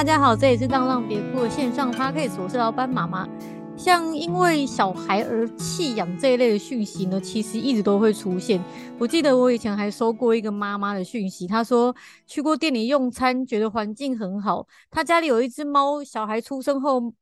[0.00, 3.28] 大家好，这里是浪浪别哭的线上 Podcast，我是老板妈妈。
[3.76, 8.58] 像因为小孩而弃养这一类的讯息呢，其实一直都会出现。
[8.98, 11.94] 我记得我以前还收过一个妈妈的讯息，她说
[12.26, 17.12] 去过店里用餐，觉得环境很好，她家里有一只猫，小孩出生后。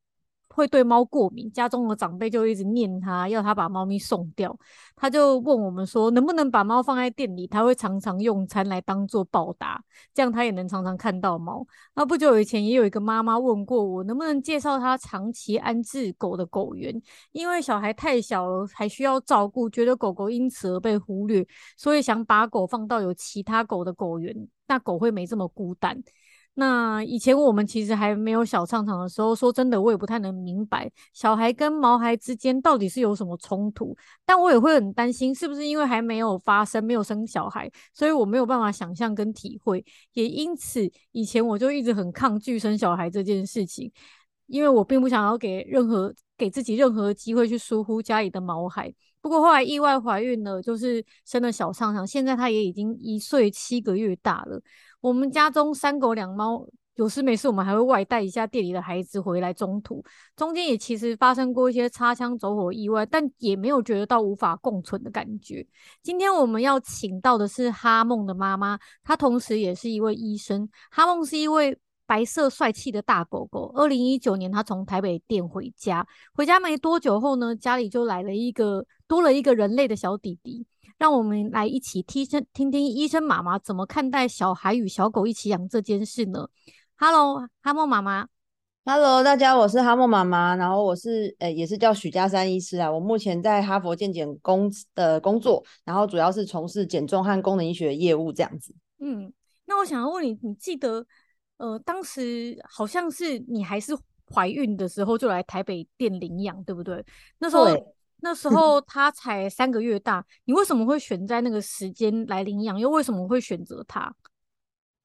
[0.58, 4.54] 会对猫过敏，家中的长辈就一直念他，要他把猫咪送掉。
[4.96, 7.46] 他就问我们说，能不能把猫放在店里？
[7.46, 9.80] 他会常常用餐来当做报答，
[10.12, 11.64] 这样他也能常常看到猫。
[11.94, 17.00] 那不久以前也有一个妈妈问过我，能不能介绍他长期安置狗的狗园？
[17.30, 21.46] 因为小孩太小了，还需要照顾，觉得狗狗因此而被忽略，
[21.76, 24.34] 所以想把狗放到有其他狗的狗园，
[24.66, 26.02] 那狗会没这么孤单。
[26.60, 33.96] 那以前我们其实还没有小唱场的时候，说真的，我也不太能明白小孩跟毛孩之间到底是有什么冲突。
[34.26, 39.84] 但我也会很担心，是不是因为还没有发生，没有生小孩，所以我没有办法想象跟体会。
[40.14, 43.92] 也因此，以前我就一直很抗拒生小孩这件事情，
[44.48, 48.92] 因为我并不想要给任何给自己任何机会去疏忽家里的毛孩。
[49.20, 54.60] 不过后来意外怀孕了，就是生了小畅畅，现在他也已经一岁七个月大了。
[55.00, 59.52] 我们家中三狗两猫，有事没事我们还会外带一下店里的孩子回来。
[59.52, 60.02] 中途
[60.36, 65.66] 中间也其实发生过一些擦枪走火意外，但也没有觉得到无法共存的感觉。
[66.02, 70.68] 今天我们要请到的是哈梦的妈妈，她同时也是一位医生。
[70.90, 71.76] 哈梦是一位
[72.08, 73.70] 白色帅气的大狗狗。
[73.74, 80.66] 二零一九年，他从台北店回家，回家没多久后呢，家里就来了一个多了一个人类的小弟弟。
[80.96, 86.48] 让我们来一起听听听听医生妈妈怎么看待小孩与小狗一起养这件事呢
[86.96, 88.26] ？Hello，哈莫妈妈。
[88.86, 92.90] Hello，大家，我是哈莫妈妈，然后我是呃、欸，也是叫许家山医师啊。
[92.90, 98.74] 我目前在哈佛健检工的工作，然后主要是从事减重和功能医学业务这样子。
[98.98, 99.30] 嗯，
[99.66, 101.06] 那我想要问你，你记得
[101.58, 103.96] 呃，当时好像是你还是
[104.34, 107.04] 怀孕的时候就来台北店领养，对不对？
[107.38, 107.94] 那时候。
[108.20, 112.76] 那时候他才三个月大，你为什么会选在那个时间来领养？
[112.76, 114.12] 又为什么会选择他？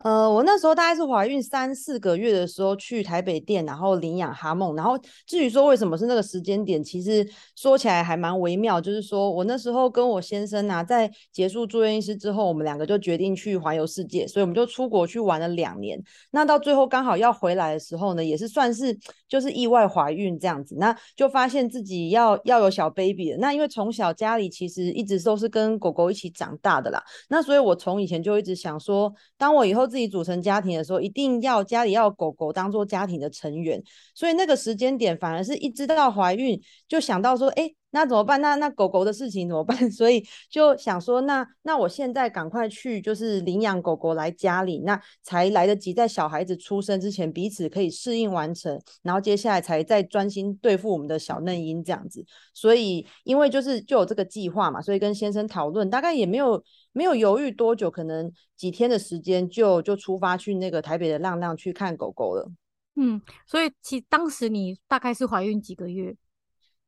[0.04, 4.76] 呃，我那时候大概是怀孕三四个月的时候去台北店，然后领养哈梦。
[4.76, 7.26] 然后至于说为什么是那个时间点，其实
[7.56, 8.82] 说起来还蛮微妙。
[8.82, 15.98] 就是说我那时候跟我先生啊，在结束住院医师之后，我们两个就决定去环游世界，所以我们就出国去玩了两年。
[16.32, 18.98] 那到最后刚好要回来的时候呢，也是算是
[19.30, 23.38] 就是意外怀孕这样子，那就发现自己要要有小 baby 了。
[23.38, 33.80] 那因为从小家里其实一直都是跟狗狗一起长大的啦，那所以我从以前就一直想说，当我以后自己组成家庭的时候，一定要家里要狗狗当做家庭的成员，
[34.16, 38.42] 所以那个时间点反而是一直到怀孕就想到说，哎，那怎么办？
[38.42, 39.78] 那那狗狗的事情怎么办？
[39.92, 52.26] 所以就想说，那那我现在赶快去就是领养狗狗来家里，那才来得及在小孩子出生之前彼此可以适应完成，然后接下来才再专心对付我们的小嫩婴这样子。
[52.52, 56.64] 所以因为就是就有这个计划嘛，所以跟先生讨论，大概也没有。
[56.94, 62.50] 没有犹豫多久，可能几天的时间就就出发去那个台北的浪浪去看狗狗了。
[62.96, 66.16] 嗯，所以其当时你大概是怀孕几个月？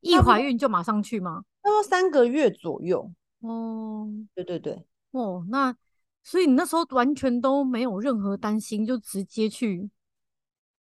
[0.02, 1.44] 一怀孕就马上去吗？
[1.64, 3.12] 差不多三个月左右。
[3.40, 4.86] 哦，对对对。
[5.12, 5.76] 哦，那
[6.22, 9.90] 所以你那时候完全都没有任何担心，就直接去。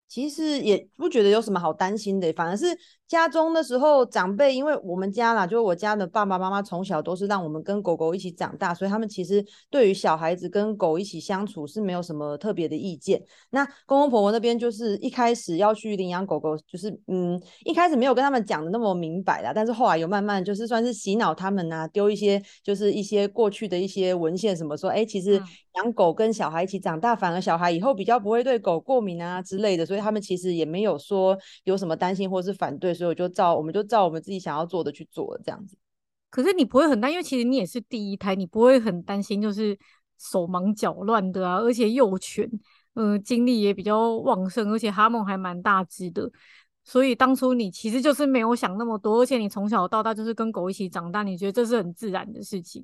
[0.09, 2.65] 其实也不觉得有什么好担心的，反而是
[3.07, 13.21] 家中的时候长辈，因为我们家啦，就是我家的爸爸妈妈从小都是让我们跟狗狗一起长大，所以他们其实对于小孩子跟狗一起相处是没有什么特别的意见。
[13.51, 25.41] 那公公婆婆那边就是一开始要去领养狗狗，就是嗯，一开始没有跟他们讲的那么明白啦，但是后来有慢慢就是算是洗脑他们啊，丢一些就是一些过去的一些文献什么说，哎，其实
[25.75, 29.97] 养狗跟小孩一起长大，反而小孩以后比较不会对狗过敏啊之类的，所以。
[30.07, 35.77] 他们其实也没有说有什么担心或是反对，所以我就照我们就照我们自己想要做的去做这样子。
[36.29, 39.77] 可是你不会很担，因为其实你也是第一胎，你不会很担心，就是
[40.19, 42.49] 手忙脚乱的啊，而且幼犬，
[42.95, 46.29] 嗯、精力也比较旺盛，而且哈梦还蛮大只的，
[46.83, 52.83] 所以当初你其实就是没有想那么多，而且你从小到大就是跟狗一起长大，你觉得这是很自然的事情。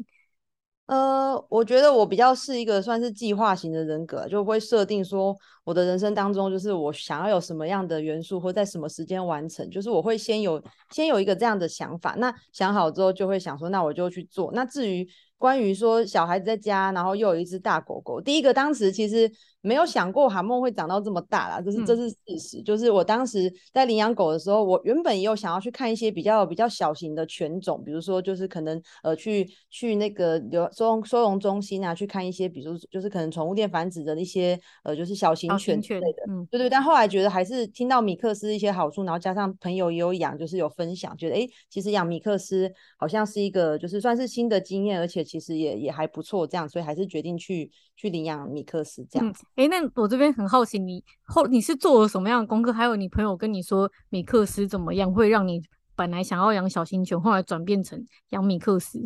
[0.86, 14.52] 呃，我觉得我比较是一个算是计划型的人格，就会设定说我的人生当中，就是我想要有什么样的元素，或在什么时间完成，就是我会先有先有一个这样的想法，那想好之后就会想说，那我就去做。
[14.54, 15.08] 那至于
[15.38, 19.32] 关于说小孩子在家，然后又有一只大狗狗，第一个当时其实
[19.64, 22.58] 没有想过哈梦会长到这么大啦，这是这是事实。
[22.60, 36.70] 嗯、就是我当时在领养狗的时候，我原本也有想要去看一些比较比较小型的犬种，比如说就是可能呃去去那个流收容收容中心啊，去看一些，比如就是可能宠物店繁殖的一些呃就是小型犬之类的，嗯，对对。
[36.70, 49.30] 但后来觉得还是听到米克斯一些好处，然后加上朋友也有养，就是有分享，觉得哎，其实养米克斯好像是一个就是算是新的经验，而且其实也也还不错，这样，所以还是决定去去领养米克斯这样。
[49.30, 52.74] 嗯哎，那我这边很好奇，你后你是做了什么样的功课？
[52.74, 55.62] 还有你朋友跟你说米克斯怎么样，会让你
[55.96, 59.00] 本来想要养小型犬，后来转变成养米克斯？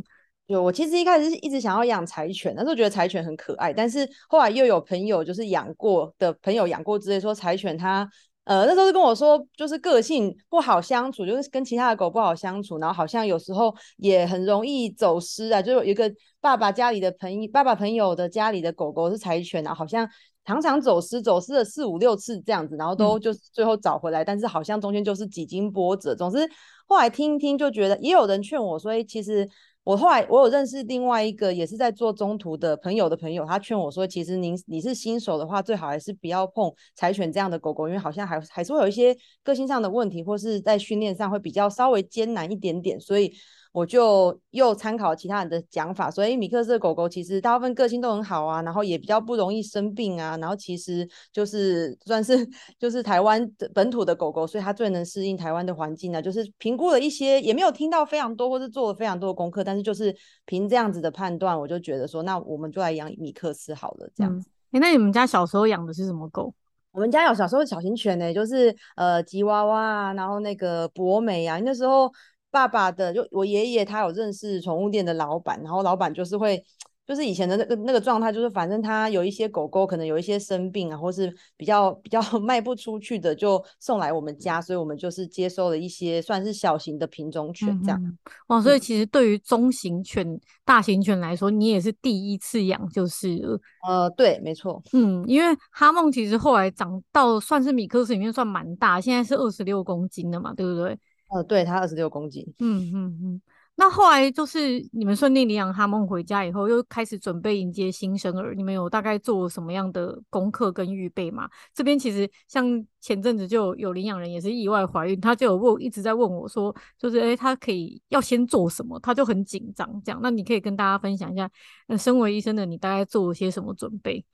[0.45, 8.09] 有，我其实一开始是一直想要养柴犬，那时候觉得柴犬很可爱，但是后来又有朋友就是养过的朋友养过之类，说柴犬它。
[8.45, 15.61] 呃，那时候是跟我说，就是个性不好相处，就是跟其他的狗不好相处，然后好像有时候也很容易走失啊。
[15.61, 16.09] 就有一个
[16.39, 20.07] 爸爸家里的朋友，爸爸朋友的家里的狗狗是柴犬啊，好像
[20.47, 26.15] 常常走失，走失了四五六次这样子，然后都就是最后找回来，嗯、但是好像中间就是几经波折。
[26.15, 26.39] 总之
[26.87, 29.47] 后来听一听就觉得，也有人劝我，所以其实。
[29.87, 43.31] 我后来我有认识另外一个也是在做中途的朋友的朋友，他劝我说，其实您你是新手的话，最好还是不要碰柴犬这样的狗狗，因为好像还还是会有一些个性上的问题，或是在训练上会比较稍微艰难一点点，所以。
[43.77, 52.35] 我就又参考其他人的讲法，所以米克斯的狗狗其实大部分个性都很好啊，然后也比较不容易生病啊，然后其实就是算是
[52.79, 56.21] 就是台湾的本土的狗狗，所以它最能适应台湾的环境呢、啊。
[56.23, 60.11] 就是评估了一些，也没有听到非常多，或是做了非常多的功课，但是就是
[60.47, 64.49] 凭这样子的判断，我就觉得说，那我们就来养米克斯好了，这样子。
[64.71, 66.51] 哎、嗯，那你们家小时候养的是什么狗？
[66.93, 72.11] 我们家有小时候小型犬呢、欸，就是呃吉娃娃啊，然后那个博美啊，那时候。
[72.57, 76.65] 爸爸的就我爷爷，他有认识宠物店的老板，然后老板就是会，
[77.05, 88.01] 就是以前的那个那个状态，就是反正他有一些狗狗可能有一些生病啊，或是比较比较 卖不出去的，就送来我们家，所以我们就是接收了一些算是小型的品种犬这样。
[88.03, 88.17] 嗯、
[88.47, 93.39] 哇，所以其实对于中型犬、嗯、大型犬来说，你也是第一次养，就是
[93.87, 100.97] 呃，对，没错，嗯，因为哈梦其实后来长到算是米克斯里面算蛮大，现在是二十六公斤的嘛，对不对？
[101.29, 102.45] 呃，对，它二十六公斤。
[102.59, 103.41] 嗯嗯嗯。
[103.79, 108.55] 那后来就是你们顺利领养哈梦回家以后，又开始准备迎接新生儿。
[108.55, 111.47] 你们有大概做什么样的功课跟预备吗？
[111.75, 118.99] 这边其实像前阵子就有领养人也是意外怀孕，他就有问，一直在问我说，就是诶，他可以要先做什么？
[118.99, 120.19] 他就很紧张这样。
[120.23, 121.47] 那你可以跟大家分享一下，
[121.85, 124.25] 那，身为医生的你大概做了些什么准备？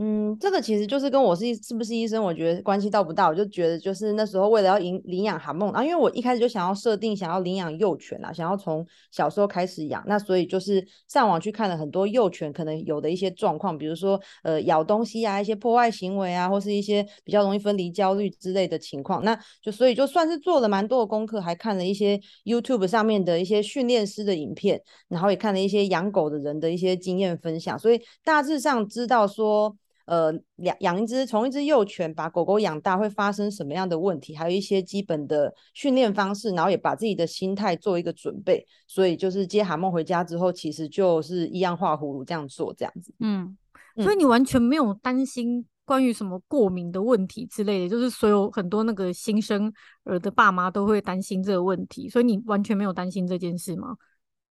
[0.00, 3.26] 嗯，这个其实就是跟我是是不是医生，我觉得关系到不大。
[3.26, 19.24] 我就觉得就是那时候为了要领领养哈梦，然后因为我一开始就想要设定想要领养幼犬啊，想要从小时候开始养，那所以就是上网去看了很多幼犬可能有的一些状况，比如说呃咬东西啊，一些破坏行为啊，或是一些比较容易分离焦虑之类的情况。
[19.24, 29.76] 那就所以就算是做了蛮多的功课，还看了一些 YouTube 上面的一些训练师的影片，然后也看了一些养狗的人的一些经验分享，所以大致上知道说。
[30.08, 38.66] 呃，养养一只从一只幼犬把狗狗养大会发生什么样的问题，还有一些基本的训练方式，然后也把自己的心态做一个准备。
[38.86, 43.12] 所以就是接蛤蟆回家之后，其实就是一样画葫芦这样做这样子。
[43.20, 43.54] 嗯，
[43.96, 49.70] 所以你完全没有担心关于什么过敏的问题之类的，就是所有很多那个新生
[50.04, 53.96] 儿的爸妈都会担心这个问题，所以你完全没有担心这件事吗？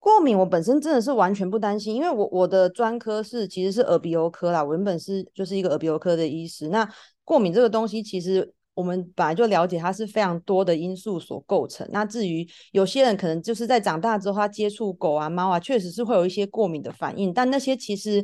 [0.05, 6.67] 过敏，我本身真的是完全不担心，因为我我的专科是其实是耳鼻喉科啦，我原本是就是一个耳鼻喉科的医师。
[6.69, 6.87] 那
[7.23, 11.89] 过敏这个东西，其实我们本来就了解，它是非常多的因素所构成。
[11.91, 18.23] 那至于有些人可能就是在长大之后，他接触狗啊、猫啊，确实是会有一些过敏的反应，但那些其实。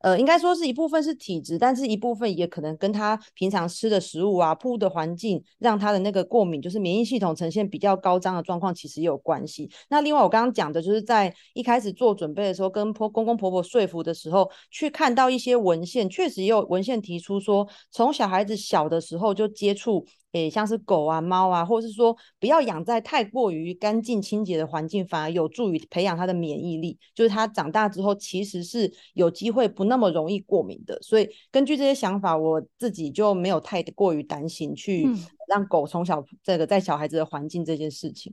[0.00, 9.68] 呃，应该说是一部分是体质，但是一部分也可能跟他平常吃的食物啊、铺的环境，让他的那个过敏，就是免疫系统呈现比较高张的状况，其实也有关系。
[9.88, 20.06] 那另外我刚刚讲的就是在一开始做准备的时候，跟婆公公婆婆说服的时候，去看到一些文献，确实也有文献提出说，从小孩子小的时候就接触。
[20.32, 26.98] 诶，像是狗啊、猫啊，或者是说不要养在太过于干净清洁的环境，反而有助于培养它的免疫力。
[27.14, 31.00] 就是它长大之后，其实是有机会不那么容易过敏的。
[31.00, 35.08] 所以根据这些想法，我自己就没有太过于担心去
[35.48, 38.30] 让狗从小这个在小孩子的环境这件事情。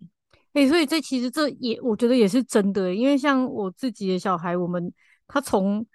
[0.52, 4.92] 诶，所以这其实这也我觉得也是真的，因为像我自己的小孩，我们
[5.28, 5.86] 他从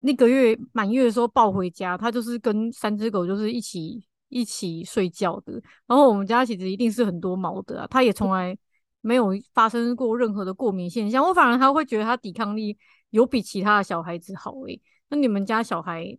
[0.00, 4.07] 那个月满月的时候抱回家，他就是跟三只狗就是一起。
[4.28, 5.52] 一起睡觉的，
[5.86, 8.56] 然后我们家其实一定是很多毛的啊，他也从来
[9.00, 12.76] 没有发生过任何的过敏现象，我反而他会觉得他抵抗力
[13.10, 14.80] 有比其他的小孩子好诶。
[15.08, 16.18] 那你们家小孩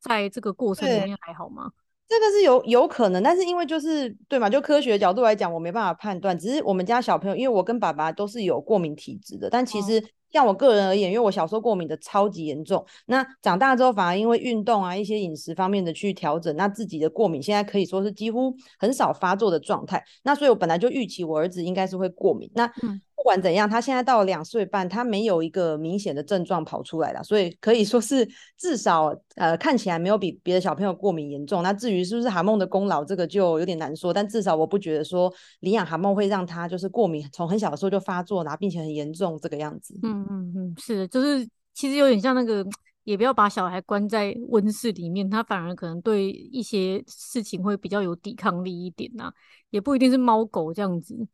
[0.00, 1.72] 在这个过程里面还好吗？
[2.08, 6.38] 这个是有有可能，但是因为就是对嘛，就科学的角度来讲，我没办法判断。
[6.38, 9.98] 只是我们家小朋友，因为我跟爸爸都是有过敏体质的，但其实。
[9.98, 10.02] 哦
[10.34, 20.02] 像我个人而言，因为我小时候过敏的超级严重，那长大之后反而因为运动啊一些饮食方面的去调整，那自己的过敏现在可以说是几乎很少发作的状态。
[20.24, 22.50] 那所以我本来就预期我儿子应该是会过敏。
[22.52, 22.68] 那
[23.24, 28.28] 不管怎样，他现在到两岁半，他没有一个明显的症状跑出来了，所以可以说是
[28.58, 31.62] 至少呃看起来没有比别的小朋友过敏严重。
[31.62, 34.12] 那至于是不是哈梦的功劳，这个就有点难说。
[34.12, 39.98] 但至少我不觉得说领养哈梦会让他就是过敏从很小的时候就发作，然后并且很严重这个样子。
[40.02, 42.62] 嗯嗯嗯，是的，就是其实有点像那个，
[43.04, 49.32] 也不要把小孩关在温室里面，他反而可能对一些事情会比较有抵抗力一点呐、啊，
[49.70, 51.26] 也不一定是猫狗这样子。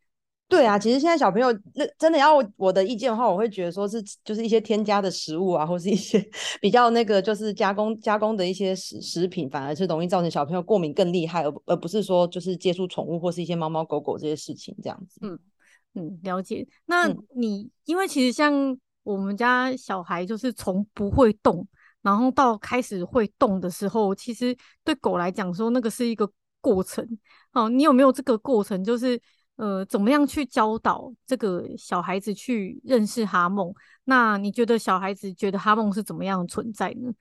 [0.50, 6.20] 对啊，其实现在小朋友那真的要我的意见的话，我会觉得说是就是一些添加的食物啊，或是一些
[6.60, 15.20] 比较那个就是加工加工的一些食食品，反而是容易造成小朋友过敏更厉害，而而不是说就是接触宠物或是一些猫猫狗狗这些事情这样子。
[15.22, 15.38] 嗯
[15.94, 16.66] 嗯，了解。
[16.86, 21.64] 那你、嗯、因为其实像我们家小孩，就是从不会动，
[22.02, 26.28] 然后到开始会动的时候，其实对狗来讲说那个是一个
[26.60, 27.06] 过程。
[27.52, 28.82] 哦，你有没有这个过程？
[28.82, 29.16] 就是。
[29.60, 33.72] 呃，怎么样去教导这个小孩子去认识哈梦？
[34.04, 37.12] 那你觉得小孩子觉得哈梦是怎么样的存在呢？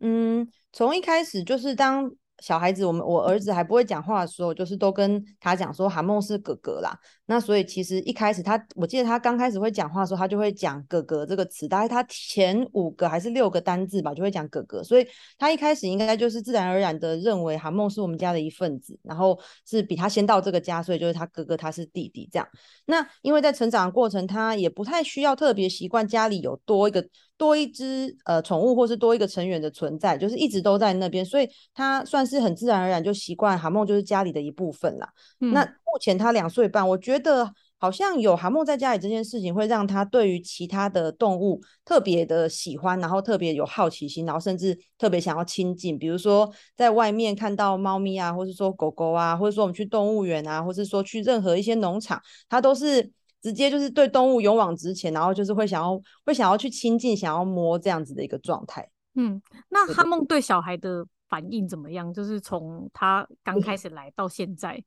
[0.00, 2.10] 嗯，从一开始就是当。
[2.40, 6.96] 小孩子，我们我儿子还不会讲话的时候，就是都跟他讲说哈梦是哥哥啦。
[7.30, 14.82] 那所以其实一开始他，我记得他刚开始会讲话的时候，他就会讲哥哥这个词，大概他前五个还是六个单字吧，就会讲哥哥。
[14.82, 15.06] 所以
[15.38, 22.48] 他一开始应该就是自然而然的认为韩梦是我们家的一份子，然后是比他先到这个家，所以就是他哥哥，他是弟弟这样。
[22.86, 27.06] 那因为在成长的过程，他也不太需要特别习惯家里有多一个。
[27.38, 35.08] 多一只呃宠物，或是多一个成员的存在，就是一直都在那边，所以他算是很自然而然就习惯韩梦就是家里的一部分啦。
[35.40, 45.98] 嗯、那目前他两岁半，我觉得好像有哈梦在家里这件事情，会让他对于其他的动物特别的喜欢，然后特别有好奇心，然后甚至特别想要亲近。
[45.98, 53.10] 比如说在外面看到猫咪啊，或是说狗狗啊，或者说我们去动物园啊，或是说去任何一些农场，他都是。
[53.40, 58.90] 直接就是对动物勇往直前，然后就是会想要会想要去亲近，想要摸这样子的一个状态。
[59.14, 62.12] 嗯，那哈梦对小孩的反应怎么样？
[62.12, 64.82] 就是从他刚开始来到现在。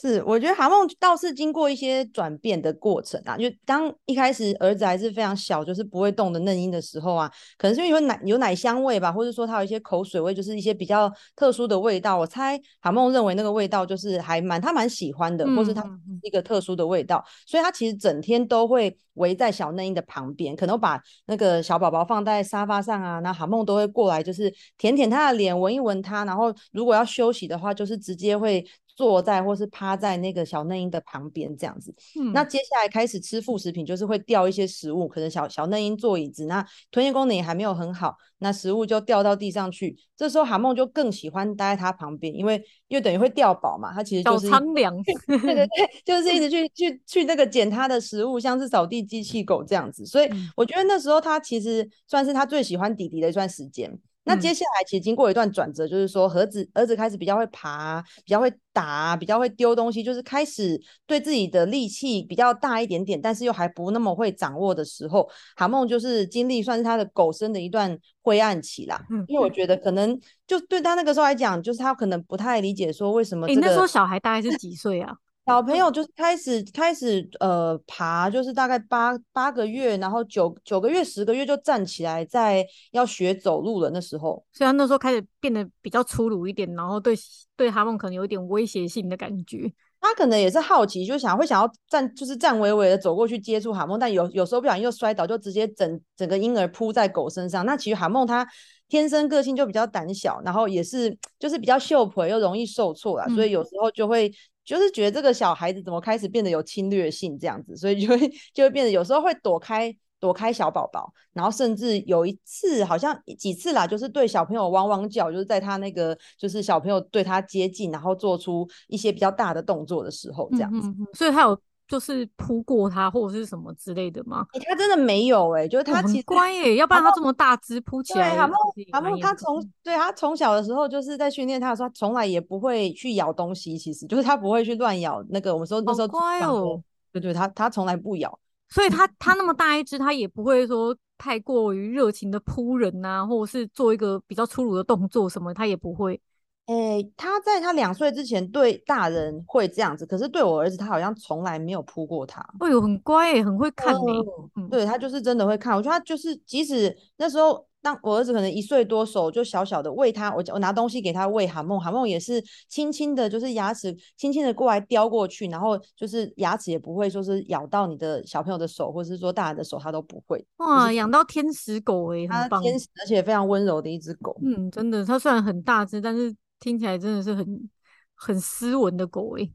[0.00, 12.16] 是，我觉得哈梦倒是经过一些转变的过程啊，就当一开始儿子还是非常小，就是不会动的嫩婴的时候啊，可能是因为有奶有奶香味吧，或者说他有一些口水味，就是一些比较特殊的味道。
[12.16, 15.82] 我猜哈梦认为那个味道就是还蛮他蛮喜欢的，或是他
[16.22, 28.64] 一个特殊的味道，嗯、所以他其实整天都会围在小嫩婴的旁边，可能把那个小宝宝放在沙发上啊，那哈梦都会过来，就是舔舔他的脸，闻一闻他，然后如果要休息的话，就是直接会。
[28.98, 39.96] 坐在或是趴在那个小嫩婴的旁边这样子，嗯，那接下来开始吃副食品，就是会掉一些食物，可能小小嫩婴坐椅子，那吞咽功能也还没有很好，那食物就掉到地上去。
[40.16, 44.92] 这时候蛤梦就更喜欢待在它旁边，因为又等于会掉宝嘛，它其实就是苍凉，
[45.28, 45.68] 对对对，
[46.04, 50.04] 就是一直去去去那个捡它的食物，像是扫地机器狗这样子。
[50.04, 53.96] 所以我觉得那时候它其实算是它最喜欢弟弟的一段时间。
[54.28, 69.04] 那接下来其实经过一段转折，就是说儿子儿子开始比较会爬，比较会打，比较会丢东西，就是开始对自己的力气比较大一点点，但是又还不那么会掌握的时候，哈梦就是经历算是他的狗生的一段灰暗期啦。
[69.10, 70.16] 嗯，因为我觉得可能
[70.46, 73.60] 就对他那个时候来讲，就是他可能不太理解说为什么、这个。
[73.60, 75.16] 你、欸、那时候小孩大概是几岁啊？
[75.48, 84.44] 小朋友就是开始开始呃爬，就是大概八八个月，然后九九个月十个月就站起来，在要学走路了那时候。
[84.52, 87.14] 虽然那时候开始变得比较粗鲁一点，然后对
[87.56, 89.72] 对哈梦可能有一点威胁性的感觉。
[90.02, 97.64] 他可能也是好奇，就想会想要站，就是站稳稳的走过去接触哈梦，但有有时候不小心又摔倒，就直接整整个婴儿扑在狗身上。
[97.64, 98.46] 那其实哈梦他
[98.86, 104.30] 天生个性就比较胆小，然后也是就是比较秀婆又容易受挫啦，嗯、所以有时候就会。
[104.76, 121.58] 就是觉得这个小孩子怎么开始变得有侵略性这样子，所以就会就会变得有时候会躲开躲开小宝宝，然后甚至有一次好像几次啦，就是对小朋友汪汪叫，就是在他那个就是小朋友对他接近，然后做出一些比较大的动作的时候这样子，嗯嗯嗯，所以他有。
[121.88, 124.46] 就是扑过它或者是什么之类的吗？
[124.52, 128.36] 欸、他真的没有哎、欸，就是它其实、哦、乖哎、欸，要不然它这么大只扑起来。
[128.36, 128.54] 哈梦，
[128.92, 136.80] 哈梦，他从对它从小的时候就是在训练它的时候，从来也不会去咬东西，其实就是它不会去乱咬那个我们说那时候乖哦，
[137.10, 138.38] 对对，它它从来不咬。
[138.68, 146.20] 所以它它那么大一只，它也不会说太过于热情的扑人啊，或者是做一个比较粗鲁的动作什么，它也不会。
[146.68, 152.44] 诶、欸，他在他两岁之前对大人会这样子，可是对我儿子，他好像从来没有扑过他。
[152.60, 154.68] 哎呦，很乖诶，很会看诶、哦嗯。
[154.68, 155.74] 对，他就是真的会看。
[155.74, 170.44] 我觉得他就是，即使那时候，当我儿子可能一岁多，手就小小的喂他，我我拿东西给他喂哈梦，哈梦也是轻轻的，就是牙齿轻轻的过来叼过去，然后就是牙齿也不会说是咬到你的小朋友的手，或者是说大人的手，他都不会。
[170.58, 172.60] 哇，养到天使狗诶，很棒。
[172.62, 174.36] 天使，而且非常温柔的一只狗。
[174.44, 176.36] 嗯，真的，它虽然很大只，但是。
[176.60, 177.70] 听起来真的是很
[178.14, 179.52] 很斯文的狗诶、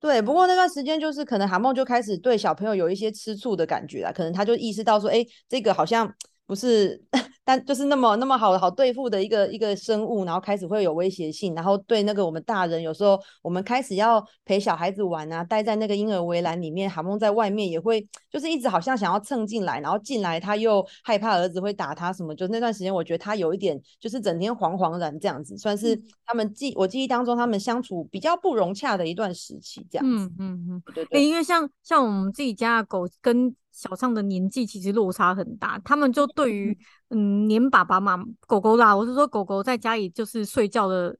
[0.00, 0.20] 对。
[0.22, 6.14] 不过那段时间就是可能韩梦就开始对小朋友有一些吃醋的感觉啦，可能他就意识到说，哎，这个好像。
[6.52, 7.02] 不是，
[7.44, 30.26] 但就是那么那么好好对付的一个一个生物，然后开始会有威胁性，然后对那个我们大人，有时候我们开始要陪小孩子玩啊，待在那个婴儿围栏里面，哈梦在外面也会就是一直好像想要蹭进来，然后进来他又害怕儿子会打他什么，就那段时间我觉得他有一点就是整天惶惶然这样子，算是他们记我记忆当中他们相处比较不融洽的一段时期这样子。
[30.26, 33.56] 嗯嗯嗯，对对，因为像像我们自己家的狗跟。
[33.72, 36.76] 小畅的年纪其实落差很大，他们就对于
[37.08, 41.16] 嗯黏爸爸妈狗狗啦，我是说狗狗在家里就是睡觉的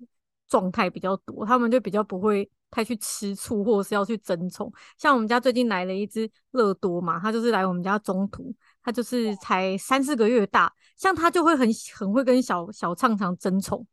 [0.47, 4.71] 状态比较多，他们就比较不会太去吃醋或者是要去争宠。
[4.99, 13.87] 像我们家最近来了一只乐多嘛，它就是来我们家中途，它就是才三四个月大，像它就会很很会跟小小畅畅争宠。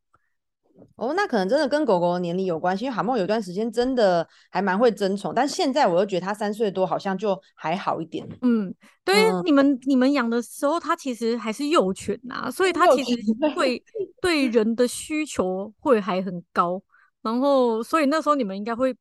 [0.99, 8.27] 哦，那可能真的跟狗狗的年龄有关系，因为蛤蟆有段时间真的还蛮会争宠，但现在我又觉得它三岁多好像就还好一点。
[8.41, 8.73] 嗯，
[9.05, 13.17] 对，嗯、你们你们养的时候它其实还是幼犬呐、啊，所以它其实
[13.55, 13.81] 会
[14.21, 16.81] 对人的需求会还很高，
[17.21, 18.95] 然后所以那时候你们应该会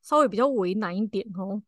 [0.00, 1.60] 稍微比较为难一点哦。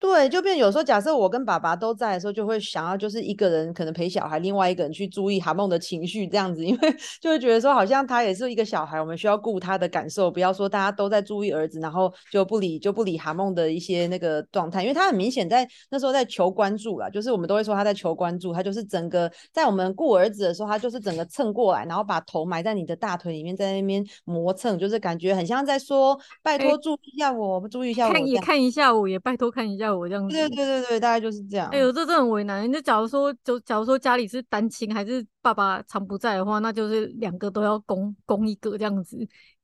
[0.00, 29.98] 对，就变有时候，假设我跟爸爸都在的时候，就会想要就是一个人可能陪小孩，另外一个人去注意韩梦的情绪这样子， 因为就会觉得说好像他也是一个小孩，我们需要顾他的感受，不要说大家都在注意儿子，然后就不理就不理韩梦的一些那个状态，因为他很明显在那时候在求关注啦，就是我们都会说他在求关注，他就是整个在我们顾儿子的时候，他就是整个蹭过来，然后把头埋在你的大腿里面，在那边磨蹭，就是感觉很像在说拜托注意一下我，欸、注意一下我，看也看一下我，也拜托看一下我。
[29.98, 31.68] 我这样子，对对对对，大概就是这样。
[31.70, 32.70] 哎呦，这真的很为难。
[32.70, 39.16] 那假如说，就假如说家里是单亲，还是爸爸常不在的话，那就是两个都要供供一个这样子，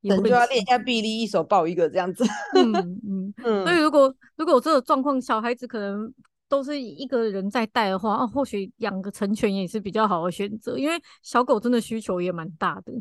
[0.02, 2.24] 可能就要练一下臂力，一手抱一个这样子。
[2.56, 2.72] 嗯
[3.06, 3.64] 嗯 嗯。
[3.64, 6.12] 所以如果如果这个状况，小孩子可能
[6.48, 12.92] 都是一个人在带的话，啊，或许养个成犬也是比较好的选择，因为小狗真的需求也蛮大的。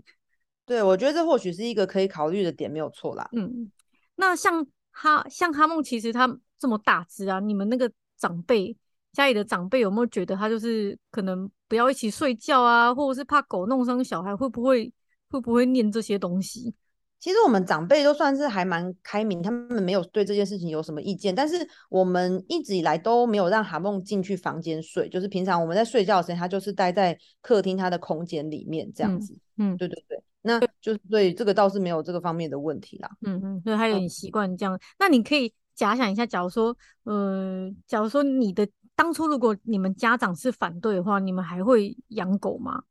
[0.67, 3.27] 对，我觉得这或许是一个可以考虑的点，没有错啦。
[3.33, 3.71] 嗯，
[4.17, 6.37] 那像哈像哈梦，其实他。
[6.63, 7.41] 这么大只啊！
[7.41, 8.73] 你们那个长辈
[9.11, 14.89] 家里的长辈有没有觉得他就是可能不要一起睡觉啊，或者是怕狗弄伤小孩，会不会
[15.29, 16.73] 会不会念这些东西？
[17.19, 21.35] 其实我们长辈都算是还蛮开明，他们没有对这件事情有什么意见。
[21.35, 29.33] 但是我们一直以来都没有让哈梦进去房间睡，就是平常我们在睡觉的时间，他就是待在客厅他的空间里面这样子。
[29.57, 33.09] 嗯，嗯对对对，那就是对这个倒是没有这个方面的问题啦。
[33.21, 34.73] 嗯嗯，所以他有点习惯这样。
[34.73, 35.53] 嗯、那你可以。
[35.75, 42.83] 假想一下，假如说，呃，假如说你的当初如果你们家长是反对的话，你们还会养狗吗？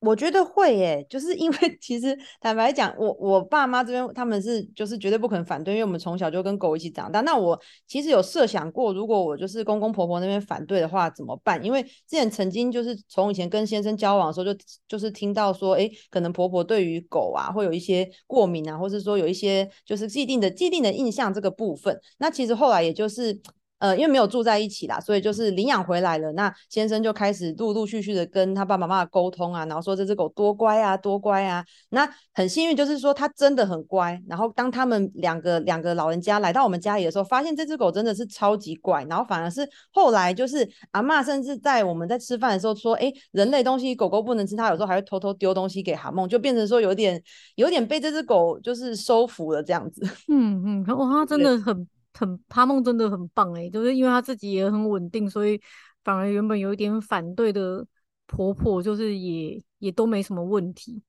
[0.00, 7.20] 我觉得会耶，就是因为其实坦白讲，我我爸妈这边他们是就是绝对不可能反对，因为我们从小就跟狗一起长大。
[7.22, 11.62] 那我其实有设想过，如果我就是公公婆婆那边反对的话怎么办？
[11.64, 22.00] 因为之前曾经就是从以前跟先生交往的时候就，就是听到说，哎，可能婆婆对于狗啊会有一些过敏啊，或是说有一些就是既定的既定的印象这个部分。
[22.18, 23.40] 那其实后来也就是。
[23.78, 26.32] 呃，因为没有住在一起啦，所以就是领养回来了。
[26.32, 31.64] 那先生就开始陆陆续续的跟他爸爸妈妈沟通啊，然后说这只狗多乖啊，多乖啊。
[31.90, 34.20] 那很幸运，就是说它真的很乖。
[34.28, 39.04] 然后当他们两个两个老人家来到我们家里的时候，发现这只狗真的是超级乖。
[39.08, 47.22] 然后反而是后来就是阿嬷甚至在我们在吃饭的时候说，哎，人类东西狗狗不能吃，它有时候还会偷偷丢东西给哈梦，就变成说有点
[47.54, 50.02] 有点被这只狗就是收服了这样子。
[50.28, 51.86] 嗯嗯，哇，它真的很。
[52.18, 55.60] 很哈梦真的很棒诶，就是因为他自己也很稳定，所以
[56.02, 57.86] 反而原本有一点反对的
[58.26, 61.00] 婆婆，就是也也都没什么问题。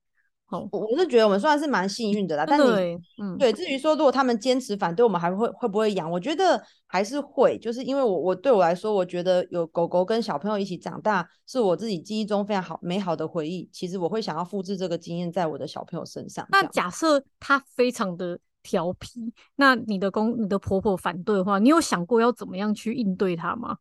[0.46, 2.44] 好，我是觉得我们算是蛮幸运的啦。
[2.46, 6.10] 但对，嗯，对，至于说如果他们坚持反对，我们还会会不会养？
[6.10, 13.68] 我觉得还是会，就是因为我我对我来说，我觉得有狗狗跟小朋友一起长大，是我自己记忆中非常好美好的回忆。
[13.72, 16.44] 其实我会想要复制这个经验在我的小朋友身上。
[16.50, 18.38] 那假设他非常的。
[18.62, 23.78] 调皮，那你的公、你的婆婆反对的话，你有想过要怎么样去应对她吗？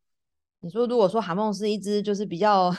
[0.61, 2.69] 你说，如果说韩梦是一只就是比较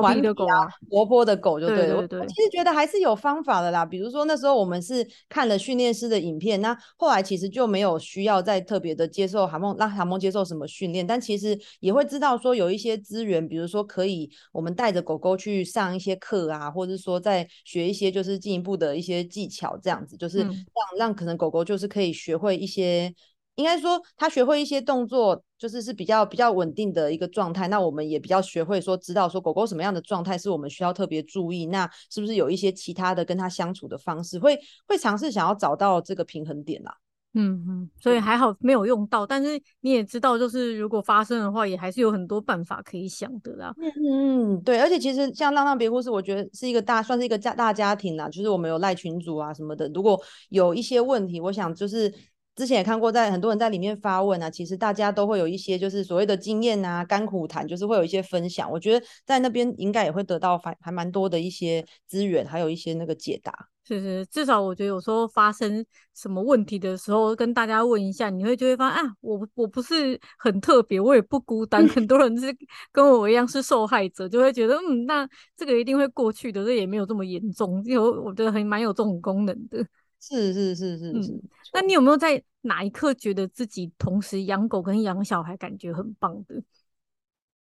[0.00, 1.96] 顽皮的狗啊，活泼的狗就对了。
[1.96, 3.84] 对对对，我其实觉得还是有方法的啦。
[3.84, 20.66] 比如说那时候我们是看了训练师的影片，那后来其实就没有需要再特别的接受韩梦，让韩梦接受什么训练，但其实也会知道说有一些资源，比如说可以我们带着狗狗去上一些课啊，或者说再学一些就是进一步的一些技巧，这样子就是让、嗯、
[20.98, 23.12] 让可能狗狗就是可以学会一些。
[23.58, 27.66] 应该说，他学会一些动作，就是是比较比较稳定的一个状态。
[27.66, 31.66] 那我们也比较学会说，知道说狗狗什么样的状态是我们需要特别注意。
[31.66, 36.94] 那是不是有一些其他的跟他相处的方式，会会尝试想要找到这个平衡点啦？
[37.34, 43.74] 嗯嗯，所以还好没有用到，但是你也知道，就是如果发生的话，也还是有很多办法可以想的啦。
[43.76, 48.28] 嗯嗯，对，而且其实像浪浪别哭是我觉得是一个大，算是一个家大家庭啦。
[48.28, 52.14] 就是我们有赖群主啊什么的，如果有一些问题，我想就是。
[52.58, 58.68] 之前也看过，在很多人在里面发问啊，其实大家都会有一些就是所谓的经验啊、甘苦谈，就是会有一些分享。
[58.68, 63.52] 我觉得在那边应该也会得到还还蛮多的一些资源，还有一些那个解答。
[63.86, 65.82] 是是，至少我觉得有时候发生
[66.14, 72.54] 什么问题的时候，跟大家问一下，你会就会发现啊，我我不是很特别，我也不孤单， 很多人是
[72.92, 79.82] 跟我一样是受害者，就会觉得嗯，那这个一定会过去的，这也没有这么严重，有我觉得还蛮有这种功能的。
[80.20, 86.60] 是是是是是，嗯，那你有没有在哪一刻觉得自己同时养狗跟养小孩，感觉很棒的？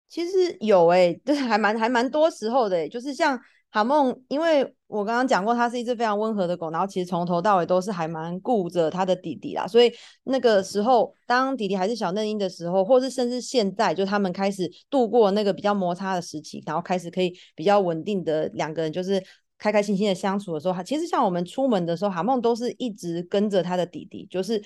[0.09, 3.39] 其实有哎、欸， 就是还蛮还蛮多时候的、欸，就是像
[3.71, 19.21] 哈梦，因为我刚刚讲过，它是一只非常温和的狗，然后其实从头到尾都是还蛮顾着它的弟弟啦，所以那个时候当弟弟还是小嫩婴的时候，或是甚至现在，就他们开始度过那个比较摩擦的时期，然后开始可以比较稳定的两个人，就是。
[19.59, 24.63] 开开心心的相处的时候，其实像我们出门的时候，哈梦都是一直跟着他的弟弟，就是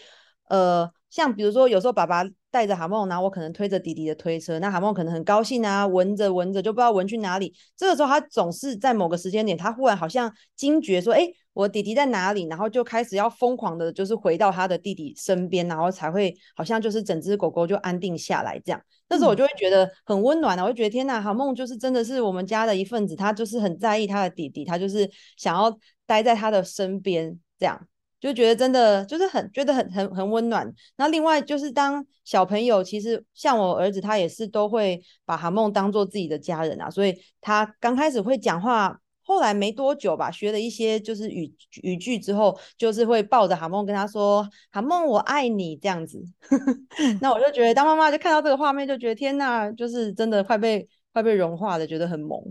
[0.48, 7.54] 呃，像比如说有时候爸爸带着哈梦，然后我可能推着弟弟的推车，那哈梦可能很高兴啊，闻着闻着就不知道闻去哪里。
[7.76, 12.46] 这个时候他总是在某个时间点，他忽然好像惊觉说，哎，我弟弟在哪里？
[12.46, 18.80] 然后就开始要疯狂的，就是回到他的弟弟身边，然后才会好像就是整只狗狗就安定下来这样。
[19.08, 27.88] 那时候我就会觉得很温暖啊，我就觉得天呐，哈梦就是真的是我们家的一份子，他就是很在意他的弟弟，他就是想要待在他的身边，这样
[28.20, 30.72] 就觉得真的就是很觉得很很很温暖。
[30.96, 39.00] 那另外就是当小朋友，其实像我儿子，他也是都会把哈梦当做自己的家人啊，所以他刚开始会讲话。
[39.22, 41.52] 后来没多久吧，学了一些就是语
[41.82, 46.20] 语句之后，就是会抱着哈梦跟他说：“哈梦，我爱你。”这样子。
[47.20, 52.42] 那我就觉得当妈妈就看到这个画面，就觉得天呐，就是真的快被快被融化的，觉得很萌。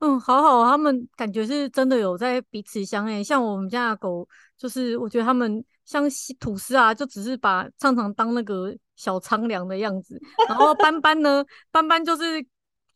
[0.00, 3.24] 嗯，好好，他们感觉是真的有在彼此相爱。
[3.24, 4.28] 像我们家的狗，
[4.58, 6.04] 就是我觉得他们像
[6.38, 12.46] 吐司啊，就只是把畅畅当那个小苍凉的样子，然后斑斑呢，斑斑就是。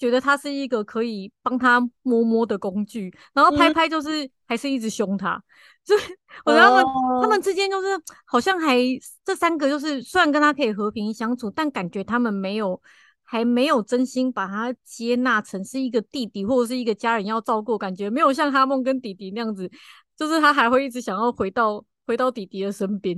[0.03, 5.41] 觉得他是一个可以帮他摸摸的工具，然后拍拍就是还是一直凶他，
[5.85, 6.01] 所 以
[6.45, 7.23] 我觉得他们、oh.
[7.23, 7.87] 他们之间就是
[8.25, 8.77] 好像还
[9.25, 12.83] 这三个就是虽然跟他可以和平相处，但感觉他们没有
[13.23, 19.71] 还没有真心把他接纳成是一个弟弟或者是一个家人要照顾，感觉没有像哈梦跟弟弟那样子，
[20.17, 23.17] 就是他还会一直想要回到回到弟弟的身边。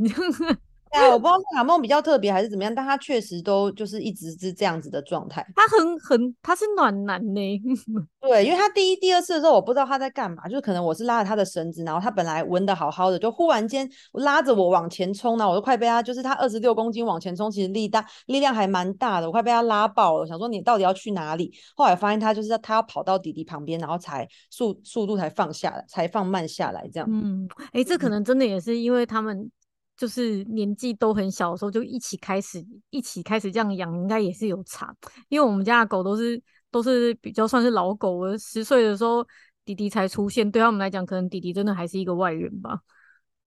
[0.94, 5.44] 哎，我不知道是哈梦比较特别还是怎么样，但他确实都就是一直是这样子的状态。
[5.56, 7.40] 他很很，他是暖男呢。
[8.22, 20.20] 对，因为他第一、第二次的时候，我不知道他在干嘛，就是可能我是拉着他的绳子，然后他本来闻的好好的，就忽然间拉着我往前冲，然后我都快被他，就是他二十六公斤往前冲，其实力大力量还蛮大的，我快被他拉爆了。
[20.20, 21.52] 我想说你到底要去哪里？
[21.74, 27.08] 后来发现他就是他要跑到弟弟旁边，然后才速速度才放下来，才放慢下来这样。
[27.10, 29.50] 嗯，哎，这可能真的也是因为他们。
[29.96, 34.94] 就是年纪都很小的时候就一起开始一起开始这样养，应该也是有差。
[35.28, 39.24] 因为我们家的狗都是都是比较算是老狗了，十岁的时候
[39.64, 42.80] 弟弟才出现，对他们来讲，可能弟弟真的还是一个外人吧。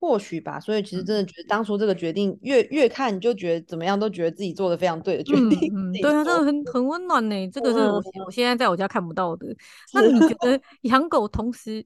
[0.01, 0.59] 或许吧。
[0.59, 5.71] 所以其实真的觉得当初这个决定，越越看你就觉得怎么样，都觉得自己做的非常对的决定。
[5.75, 7.51] 嗯，嗯对，啊真的很很温暖呢。
[7.51, 9.47] 这个是我我现在在我家看不到的。
[9.93, 11.85] 那你觉得养狗同时？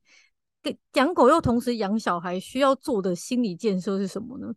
[0.95, 4.55] 养狗又同时养小孩，需要做的心理建设是什么呢？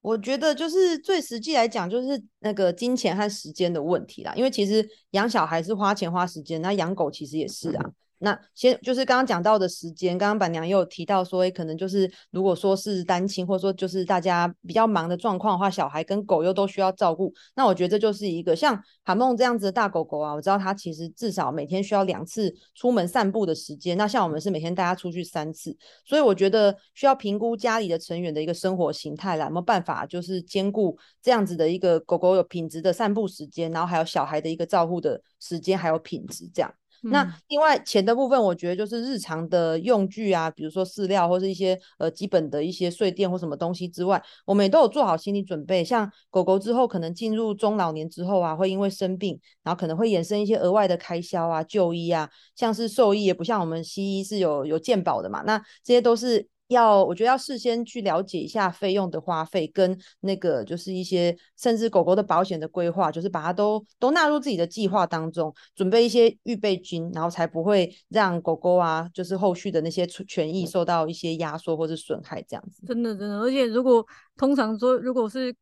[0.00, 4.32] 我觉得就是最实际来讲，就是那个金钱和时间的问题啦。
[4.36, 7.90] 因为其实养小孩是花钱花时间，那养狗其实也是啊。
[8.18, 36.72] 那先就是刚刚讲到的时间，刚刚板娘也有提到说，诶，可能就是如果说是单亲，或者说就是大家比较忙的状况的话，小孩跟狗又都需要照顾，那我觉得这就是一个像韩梦这样子的大狗狗啊，我知道它其实至少每天需要两次出门散步的时间，那像我们是每天带它出去三次，所以我觉得需要评估家里的成员的一个生活形态啦，有没有办法就是兼顾这样子的一个狗狗有品质的散步时间，然后还有小孩的一个照顾的时间还有品质这样。
[37.10, 45.84] 那另外钱的部分，我觉得就是日常的用具啊，比如说饲料或是一些呃基本的一些睡垫或什么东西之外，我们也都有做好心理准备。
[45.84, 56.48] 像狗狗之后可能进入中老年之后啊，会因为生病，然后可能会衍生一些额外的开销啊、就医啊，像是兽医也不像我们西医是有有健保的嘛，那这些都是。
[56.68, 72.84] 要我觉得要事先去了解一下费用的花费，跟那个就是一些甚至狗狗的保险的规划，就是把它都都纳入自己的计划当中，准备一些预备金，然后才不会让狗狗啊，就是后续的那些权益受到一些压缩或者损害这样子。
[72.86, 74.04] 真的真的，而且如果
[74.36, 75.54] 通常说如果是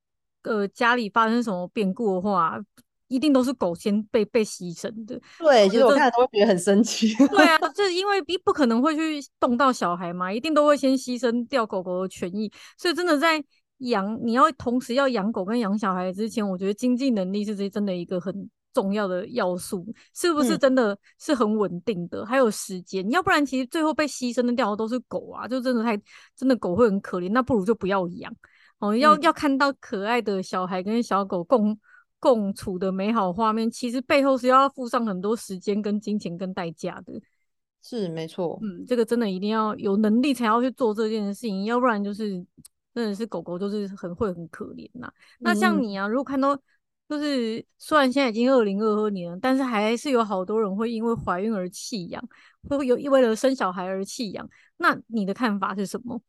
[0.42, 2.58] 呃家里发生什么变故的话。
[3.14, 5.20] 一定都是狗先被被牺牲的。
[5.38, 7.14] 对，其实我看都会觉得很生气。
[7.14, 12.50] 对啊， 就是因为不不可能会去动到小孩嘛，一定都会先牺牲掉狗狗的权益。
[12.76, 13.42] 所以真的在
[13.78, 22.22] 养，你要同时要养狗跟养小孩之前，我觉得经济能力是这真的一个很重要的要素，是不是真的是很稳定的？
[22.22, 25.96] 嗯、还有时间，要不然其实最后被牺牲的掉的都是狗啊，就真的太
[26.36, 28.34] 真的狗会很可怜，那不如就不要养
[28.80, 28.96] 哦。
[28.96, 31.78] 要、嗯、要看到可爱的小孩跟小狗共。
[32.24, 37.20] 共处的美好画面，其实背后是要付上很多时间、跟金钱、跟代价的。
[37.82, 42.42] 是没错，嗯，这个真的一定要有能力才要去做这件事情，要不然就是
[42.94, 45.12] 真的是狗狗就是很会很可怜呐、啊。
[45.40, 46.56] 那像你啊，如果看到
[47.10, 52.26] 就是虽然现在已经二零二二年了，但是还是有好多人会因为怀孕而弃养，
[52.70, 54.48] 会有为了生小孩而弃养。
[54.78, 56.22] 那你的看法是什么？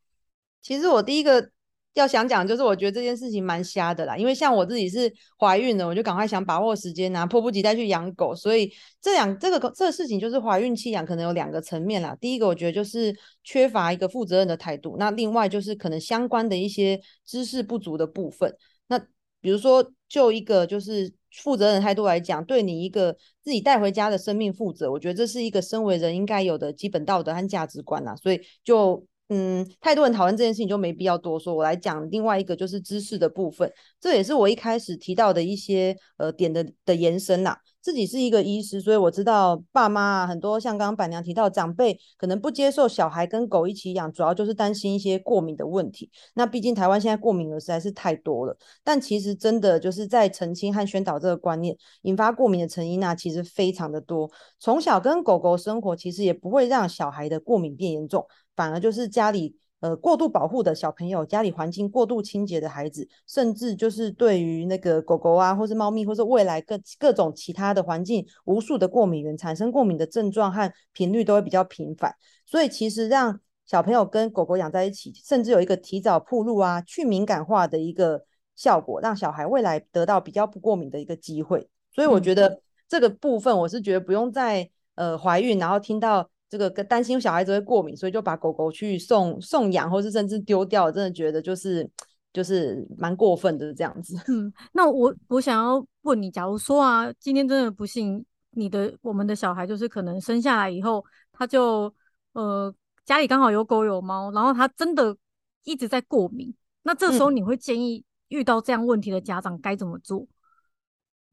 [0.61, 1.54] 其实我第一个。
[1.95, 8.35] 要想讲，就是我觉得这件事情蛮瞎的啦，因为像我自己是怀孕了，我就赶快想把握时间啊，迫不及待去养狗。
[8.35, 8.69] 所以
[9.01, 12.13] 这两这个这个事情就是怀孕弃养，可能有两个层面啦。
[12.19, 18.53] 第一个，我觉得就是缺乏一个负责任的态度；那另外就是可能相关的一些知识不足的部分。
[18.87, 18.99] 那
[19.39, 28.13] 比如说，就一个就是负责任态度来讲，对你一个自己带回家的生命负责，我觉得这是一个身为人应该有的基本道德和价值观啦。
[28.17, 29.07] 所以就。
[29.29, 31.55] 嗯，太多人讨论这件事情就没必要多说。
[31.55, 37.57] 我来讲另外一个就是知识的部分，这也是我一开始提到的一些呃点的的延伸呐。
[37.81, 46.09] 自己是一个医师，所以我知道爸妈啊很多像刚刚板娘提到长辈可能不接受小孩跟狗一起养，主要就是担心一些过敏的问题。
[46.33, 54.29] 那毕竟台湾现在过敏儿实在是太多了，但其实真的就是在澄清和宣导这个观念，引发过敏的成因啊其实非常的多。
[54.59, 58.25] 从小跟狗狗生活，其实也不会让小孩的过敏变严重。
[58.55, 72.15] 反而就是家里呃过度保护的小朋友，家里环境过度清洁的孩子，甚至就是对于那个狗狗啊，或是猫咪，或是未来各各种其他的环境，无数的过敏源产生过敏的症状和频率都会比较频繁。
[72.45, 78.23] 所以其实让小朋友跟狗狗养在一起，甚至有一个提早铺路啊、去敏感化的一个
[78.55, 81.67] 效果，让小孩未来得到比较不过敏的一个机会。
[81.91, 86.29] 所以我觉得这个部分，我是觉得不用再呃怀孕，然后听到。
[86.49, 91.89] 这个跟担心小孩子会过敏，所以就把狗狗去送送养，或是甚至丢掉，真的觉得就是
[92.31, 94.15] 就是蛮过分的这样子。
[94.29, 101.93] 嗯，那我我想要问你，假如说啊，今天真的不幸，你的我们的小孩就是可能生下来以后，他就
[102.33, 102.73] 呃
[103.05, 105.15] 家里刚好有狗有猫，然后他真的
[105.63, 106.53] 一直在过敏，
[106.83, 110.21] 那这时候你会建议遇到这样问题的家长该怎么做？
[110.21, 110.27] 嗯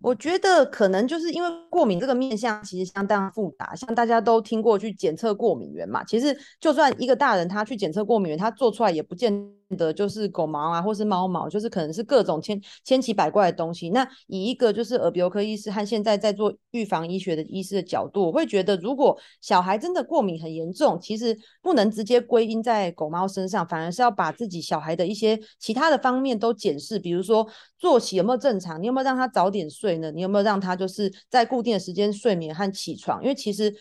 [0.03, 9.33] 我觉得可能就是因为过敏这个面向其实相当复杂，像大家都听过去检测过敏源嘛，其实就算一个大人他去检测过敏源，他做出来也不见
[9.77, 13.91] 的就是狗毛啊，或是猫毛，就是可能是各种千千奇百怪的东西。
[13.91, 27.47] 那以一个就是耳鼻喉科医师和现在在做预防医学的医师的角度，我会觉得如果小孩真的过敏很严重，其实不能直接归因在狗猫身上，反而是要把自己小孩的一些其他的方面都检视，比如说
[27.79, 30.11] 作息有没有正常，你有没有让他早点睡呢。
[30.13, 33.23] 你有没有让他就是在固定的时间睡眠和起床？
[33.23, 33.75] 因为其实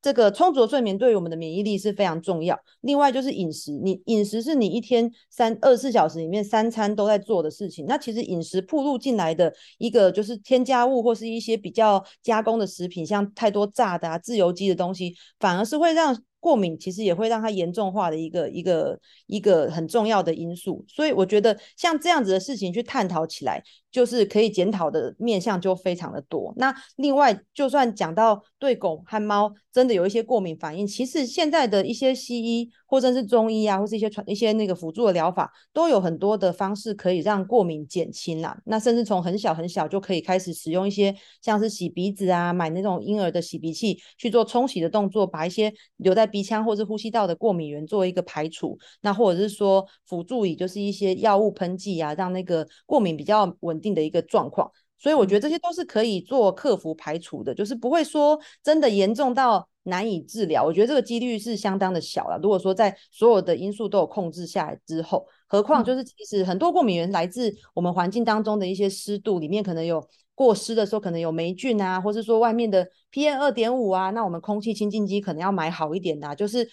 [0.00, 2.58] 这个充足的睡眠对于我们的免疫力是非常重要。
[2.82, 7.86] 另外就是饮食，你饮食是你一天三二十四小时里面三餐都在做的事情。
[7.86, 16.16] 那其实饮食暴露进来的一个就是添加物或是一些比较加工的食品，像太多炸的啊、自由基的东西，反而是会让。
[16.40, 26.52] 过敏其实也会让它严重化的一个一个一个很重要的因素，所以我觉得像这样子的事情去探讨起来，就是可以检讨的面向就非常的多。
[26.56, 38.58] 那另外，就算讲到对狗和猫真的有一些过敏反应，其实现在的一些西医或者是中医啊，或是一些传一些那个辅助的疗法，都有很多的方式可以让过敏减轻啦。
[38.64, 48.78] 那甚至从很小很小就可以开始使用一些像是洗鼻子啊，买那种婴儿的洗鼻器去做冲洗的动作，把一些留在鼻腔或是呼吸道的过敏源做一个排除。
[49.02, 60.64] 那或者是说辅助以就是一些药物喷剂啊，让那个过敏比较稳定的一个状况，所以我觉得这些都是可以做克服排除的，就是不会说真的严重到难以治疗。
[60.64, 62.38] 我觉得这个几率是相当的小了。
[62.42, 76.68] 如果说在所有的因素都有控制下来之后，何况就是其实很多过敏源来自我们环境当中的一些湿度，里面可能有过湿的时候可能有霉菌啊，或是说外面的 PM 二点五啊，那我们空气清净机可能要买好一点的啊，就是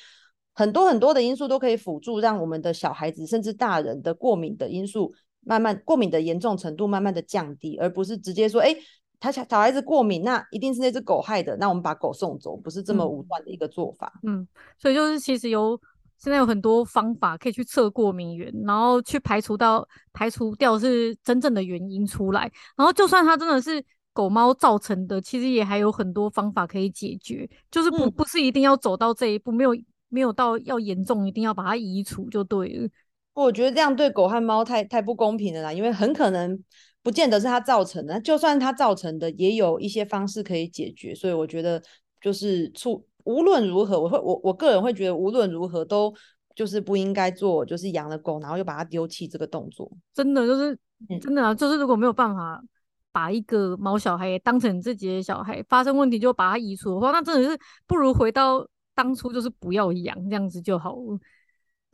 [0.54, 5.14] 很多很多的因素都可以辅助，让我们的小孩子甚至大人的过敏的因素。
[5.46, 8.78] 慢慢过敏的严重程度慢慢的降低，而不是直接说，哎、欸，
[9.20, 14.12] 他小小孩子过敏，那一定是那只狗害的，那我们把狗送走，不是这么武断的一个做法。
[14.24, 14.46] 嗯，
[14.78, 15.80] 所以就是其实有
[16.18, 29.76] 现在有很多方法可以去测过敏源，然后去排除到排除掉是真正的原因出来，然后就算它真的是狗猫造成的，其实也还有很多方法可以解决，就是不、嗯、不是一定要走到这一步，没有
[30.10, 32.90] 没有到要严重，一定要把它移除就对了。
[33.36, 36.58] 我觉得这样对狗和猫太太不公平了啦，因为很可能
[37.04, 41.14] 不见得是它造成的，就算它造成的，也有一些方式可以解决。
[41.14, 41.82] 所以我觉得
[42.22, 46.14] 就是处无论如何，我会我我个人会觉得无论如何都
[46.56, 49.92] 就是不应该做，就是养了狗然后又把它丢弃这个动作。
[50.14, 50.80] 真的就是
[51.22, 52.64] 真的啊，就是如果没有办法
[53.12, 61.20] 把一个毛小孩当成自己的小孩，发生问题就把它移除的话，那真的是不如回到当初就是不要养这样子就好了。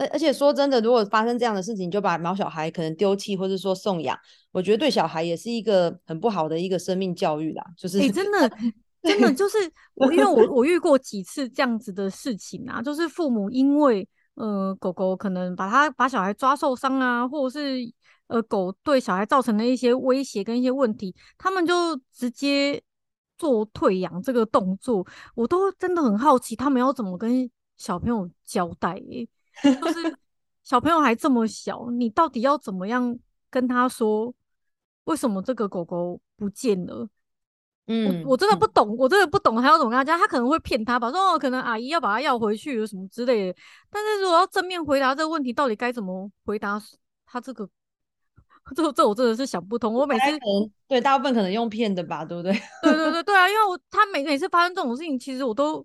[0.02, 4.18] 而而且说真的，如果发生这样的事情，就把毛小孩可能丢弃，或者说送养，
[4.52, 7.64] 我觉得对小孩也是一个很不好的一个生命教育啦。
[7.78, 8.50] 就是，哎、欸，真的，
[9.04, 9.58] 真的就是
[9.94, 17.78] 我，因为我我遇过几次这样子的事情啊，就是父母因为呃狗狗可能把他把小孩抓受伤啊，或者是
[18.26, 22.82] 呃狗对小孩造成的一些威胁跟一些问题，他们就直接
[23.38, 29.30] 做退养这个动作，我都真的很好奇，他们要怎么跟小朋友交代、欸？
[29.62, 30.17] 就是
[30.63, 33.17] 小朋友还这么小，你到底要怎么样
[33.50, 34.34] 跟他说？
[35.06, 37.08] 为什么这个狗狗不见了？
[37.88, 40.17] 嗯，我我真的不懂，我真的不懂，还要怎么跟他讲？
[40.17, 43.60] 他可能会骗他吧，说哦，可能阿姨要把他要回去，什么之类的。
[43.89, 46.80] 但是如果要正面回答这个问题，到底该怎么回答？
[47.26, 47.67] 他这个，
[48.76, 49.91] 这这我真的是想不通。
[49.91, 50.26] 我每次
[50.88, 52.54] 对大部分可能用骗的吧，对不对？
[52.84, 55.84] 对对对对啊，因为我他每每次发生这种事情，其实我都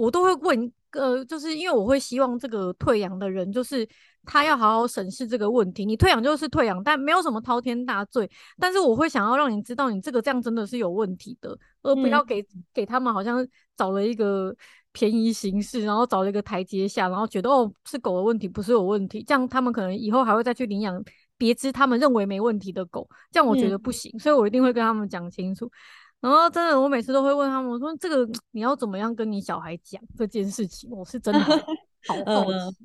[0.00, 0.72] 我都会问。
[0.92, 3.88] 呃，就是因为我会希望这个退养的人，就是
[4.24, 5.84] 他要好好审视这个问题。
[5.84, 8.28] 你退养就是退养，但没有什么滔天大罪。
[8.58, 14.52] 但是我会想要让你知道，你这个这样真的是有问题的，而不要给、嗯、给他们好像找了一个
[14.90, 19.22] 便宜形式，然后找了一个台阶下，然后觉得哦是狗的问题，不是有问题。
[19.22, 21.00] 这样他们可能以后还会再去领养
[21.38, 24.10] 别只他们认为没问题的狗，这样我觉得不行。
[24.14, 25.70] 嗯、所以我一定会跟他们讲清楚。
[26.20, 30.90] 然后真的，我每次都会问他们，我说这个你要怎么样跟你小孩讲这件事情？
[30.90, 31.40] 我是真的
[32.06, 32.76] 好好奇。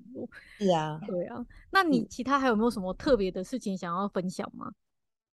[0.58, 1.46] 是啊，对啊。
[1.72, 4.72] 那你其他还有没有什么特别的事情想要分享吗？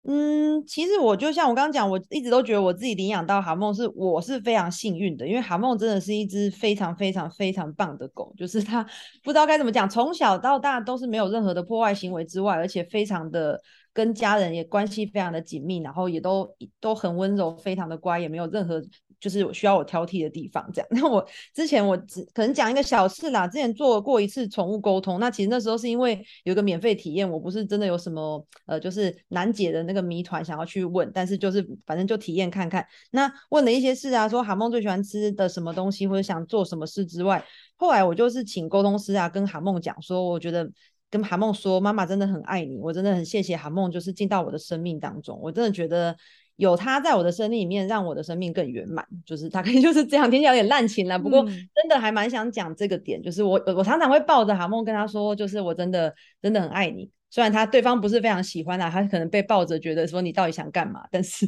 [0.05, 8.83] 嗯，其实我就像我刚刚讲，我一直都觉得我自己领养到哈梦是我是非常幸运的，因为哈梦真的是一只非常非常非常棒的狗，就是它
[9.25, 13.61] 不知道该怎么讲，从小到大都是没有任何的破坏行为之外，而且非常的。
[13.99, 18.81] 跟家人也关系非常的紧密，然后也都都很温柔，非常的乖，也没有任何
[19.19, 20.65] 就是需要我挑剔的地方。
[20.73, 32.87] 这样， 那我之前我只可能讲一个小事啦，之前做过一次宠物沟通，那其实那时候是因为有一个免费体验，我不是真的有什么呃，就是难解的那个谜团想要去问，但是就是反正就体验看看。
[33.11, 40.71] 那问了一些事啊，说哈梦最喜欢吃的什么东西，或者想做什么事之外，后来我就是请沟通师啊跟哈梦讲说，我觉得。
[41.11, 46.15] 跟韩梦说，妈妈真的很爱你，我真的很谢谢韩梦，就是进到我的生命当中，我真的觉得
[46.57, 49.07] 有他在我的生命里面，让我的生命更圆满。
[49.25, 57.11] 就是大概 就是这样，听起来有点滥情了，不过真的还蛮想讲这个点，就是我我常常会抱着韩梦跟他说，就是我真的真的很爱你。
[57.31, 61.47] 虽然他对方不是非常喜欢啊，他可能被抱着觉得说你到底想干嘛，但是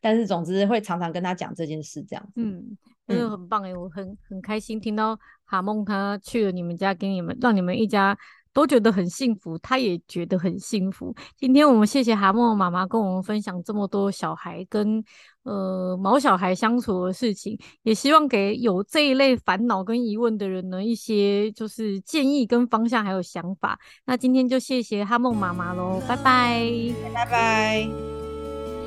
[0.00, 2.32] 但是总之会常常跟他讲这件事，这样子。
[2.36, 8.16] 嗯，真的很棒诶、欸，我很很开心听到哈梦他去了你们家，给你们让你们一家。
[8.54, 11.14] 都觉得很幸福，他也觉得很幸福。
[11.36, 15.04] 今天我们谢谢哈梦妈妈跟我们分享这么多小孩跟
[15.42, 23.78] 呃毛小孩相处的事情，也希望给有这一类烦恼跟疑问的人呢一些就是建议跟方向还有想法。
[24.06, 26.64] 那今天就谢谢哈梦妈妈喽，拜拜，
[27.12, 27.88] 拜拜。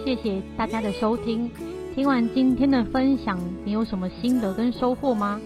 [0.06, 1.52] 谢谢大家的收听。
[1.94, 5.42] 听完今天的分享，你有什么心得跟收获吗？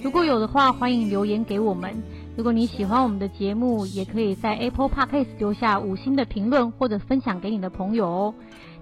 [0.00, 2.00] 如果有的话，欢迎留言给我们。
[2.36, 8.34] 如果你喜欢我们的节目，也可以在 Apple Podcast 留下五星的评论，或者分享给你的朋友哦。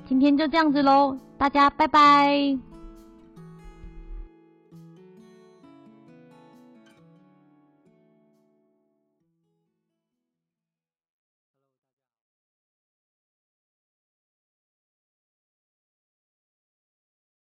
[0.09, 2.72] 今天就这样子喽，大家拜拜。